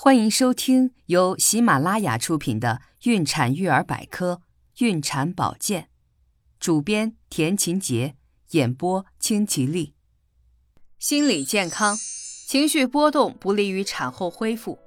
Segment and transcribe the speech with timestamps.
[0.00, 4.42] 欢迎收听由喜马拉雅出品的《孕产育儿百科·
[4.86, 5.82] 孕产保健》，
[6.60, 8.14] 主编田勤杰，
[8.50, 9.94] 演播清吉丽。
[11.00, 11.96] 心理健康，
[12.46, 14.78] 情绪波动不利于产后恢复。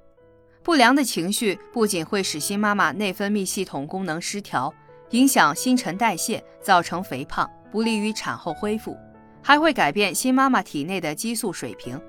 [0.62, 4.72] 不良的情绪不仅会使新妈妈内分泌系统功能失调，
[5.10, 8.96] 影响新陈代谢，造成肥胖，不利于产后恢复，
[9.42, 12.00] 还会改变新妈妈体内的激素水平。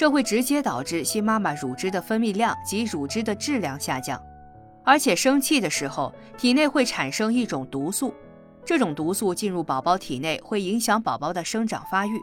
[0.00, 4.18] 这会直接导致新妈妈乳汁的分泌量及乳汁的质量下降，
[4.82, 8.14] 而且生气的时候，体内会产生一种毒素，
[8.64, 12.18] 这种毒素进入宝宝体内会影响宝宝的生长发育。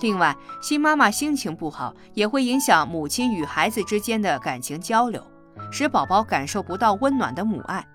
[0.00, 5.24] 另外，新妈妈心情不好也会影响母亲与孩子之间的感情交流，
[5.70, 7.86] 使宝宝感受不到温暖的母爱。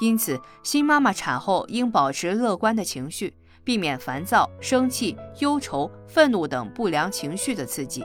[0.00, 3.34] 因此，新妈妈产后应保持乐观的情绪，
[3.64, 8.04] 避免烦躁、生气、忧愁、愤怒等不良情绪的刺激。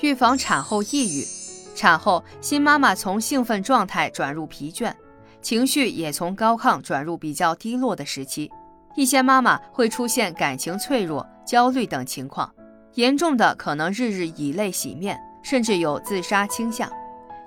[0.00, 1.26] 预防产后抑郁，
[1.74, 4.94] 产后新妈妈从兴奋状态转入疲倦，
[5.42, 8.48] 情绪也从高亢转入比较低落的时期。
[8.94, 12.52] 一些妈妈会出现感情脆弱、焦虑等情况，
[12.94, 16.88] 严重的可能日日以泪洗面，甚至有自杀倾向。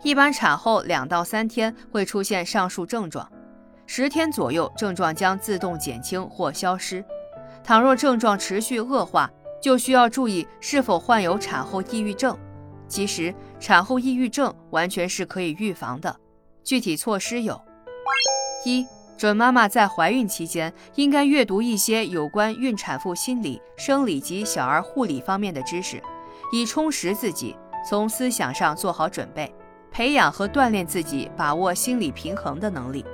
[0.04, 3.30] 一般产后两到三天会出现上述症状，
[3.86, 7.04] 十天左右症状将自动减轻或消失。
[7.64, 9.30] 倘若症状持续恶化，
[9.62, 12.36] 就需要注意是否患有产后抑郁症。
[12.92, 16.14] 其实，产后抑郁症完全是可以预防的。
[16.62, 17.60] 具体措施有：
[18.66, 18.86] 一、
[19.18, 26.04] 准妈妈在怀孕期间应该阅读一些有关孕产妇心理、生理及小儿护理方面的知识，
[26.52, 27.56] 以充实自己，
[27.90, 29.56] 从思想上做好准备，
[29.90, 33.06] 培养和锻炼自己把握心理平衡的能力。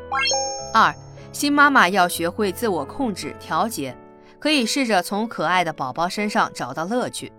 [0.73, 0.91] 二、
[1.31, 3.95] 新妈妈要学会自我控制、调节。
[4.39, 7.31] 可以试着从可爱的宝宝身上找到乐趣。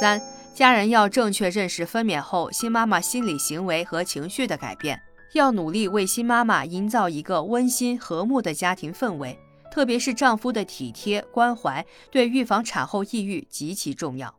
[0.00, 0.20] 三、
[0.56, 4.98] 家人要正确认识分娩后新妈妈心理行为和情绪的改变，
[5.34, 9.38] 要努力为新妈妈营造一个温馨和睦的家庭氛围，
[9.70, 14.34] 特别是丈夫的体贴关怀，对预防产后抑郁极其重要。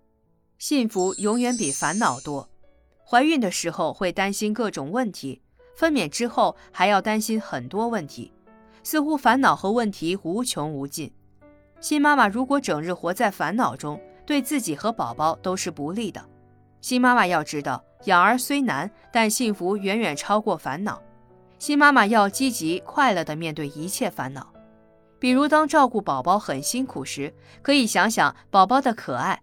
[0.57, 2.50] 幸福永远比烦恼多。
[3.06, 5.44] 怀孕的时候会担心各种问题，
[5.75, 8.33] 分娩之后还要担心很多问题，
[8.81, 11.13] 似乎烦恼和问题无穷无尽。
[11.79, 16.23] 新妈妈如果整日活在烦恼中，对自己和宝宝都是不利的。
[16.81, 21.01] 新妈妈要知道，养儿虽难，但幸福远远超过烦恼。
[21.57, 24.53] 新妈妈要积极快乐地面对一切烦恼。
[25.17, 29.41] 比如，当照顾宝宝很辛苦时，可以想想宝宝的可爱，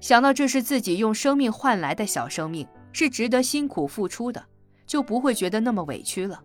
[0.00, 4.44] 想到这是自己用生命换来的小生命，是值得辛苦付出的，
[4.86, 6.40] 就不会觉得那么委屈了。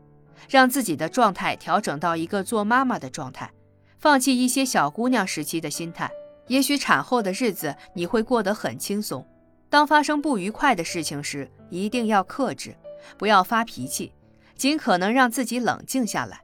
[0.49, 3.51] 让自己的状态调整到一个做妈妈的状态。
[3.99, 6.09] 放弃一些小姑娘时期的心态，
[6.47, 9.25] 也许产后的日子你会过得很轻松。
[9.69, 12.75] 当发生不愉快的事情时，一定要克制，
[13.17, 14.13] 不要发脾气，
[14.55, 16.41] 尽可能让自己冷静下来。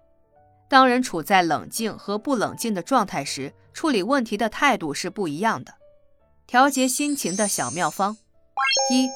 [0.70, 5.74] 当人处在冷静和不冷静的状态时，处理问题的态度是不一样的。
[6.46, 8.18] 调节心情的小妙方：
[8.92, 9.10] 一、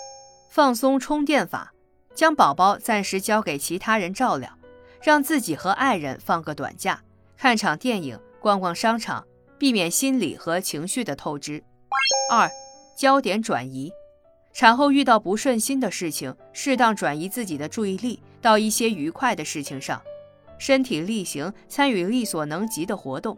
[0.50, 1.74] 放松充电法，
[2.14, 4.58] 将宝宝暂时交给其他人照料，
[5.02, 7.02] 让自己和爱人放个短假，
[7.38, 8.20] 看场电影。
[8.42, 9.24] 逛逛商场，
[9.62, 11.64] 避免心理和情绪的透支。
[12.32, 12.50] 二、
[12.98, 13.92] 焦点转移，
[14.52, 20.02] 产后遇到不顺心的事情，适当转移自己的注意力到一些愉快的事情上，
[20.58, 23.38] 身体力行，参与力所能及的活动。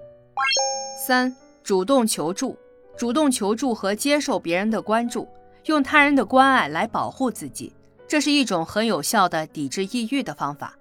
[1.06, 2.57] 三、主动求助，
[2.95, 5.28] 主动求助和接受别人的关注，
[5.66, 7.73] 用他人的关爱来保护自己，
[8.07, 10.73] 这是一种很有效的抵制抑郁的方法。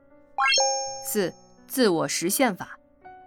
[1.05, 1.35] 四、
[1.67, 2.79] 自我实现法。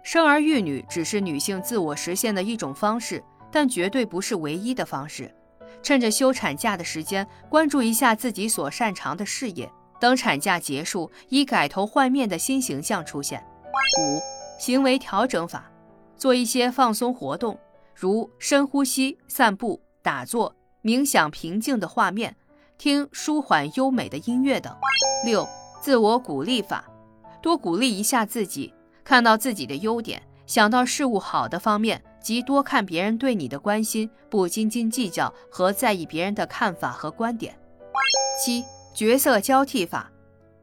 [0.06, 5.34] 生儿育女只是女性自我实现的一种方式，但绝对不是唯一的方式。
[5.82, 9.68] 趁着休产假的时间，关注一下自己所擅长的事业。
[9.98, 13.44] 等产假结束，以改头换面的新形象出现。
[13.98, 14.22] 五、
[14.60, 15.68] 行为调整法，
[16.16, 17.58] 做一些放松活动，
[17.92, 22.36] 如深呼吸、散步、打坐、冥想平静的画面，
[22.78, 24.72] 听舒缓优美的音乐等。
[25.24, 25.44] 六、
[25.80, 26.84] 自我鼓励法，
[27.42, 28.72] 多鼓励一下自己。
[29.06, 37.56] 看到自己的优点，想到事物好的方面，及多看别人对你的关心，不斤斤计较和在意别人的看法和观点。
[38.44, 40.10] 七角色交替法，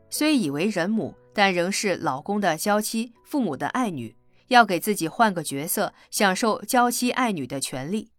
[0.10, 4.14] 虽已为人母，但仍是老公的娇妻、父母的爱女，
[4.50, 8.10] 要给自己换个角色，享受娇妻爱女的权利。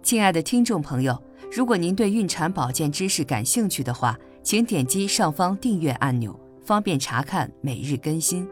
[0.00, 1.20] 亲爱的听众朋友，
[1.50, 6.38] 如果您对孕产保健知识感兴趣的话，请点击上方订阅按钮。
[6.64, 8.48] 方便查看每日更新。